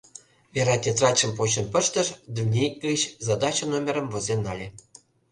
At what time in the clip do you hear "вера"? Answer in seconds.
0.55-0.75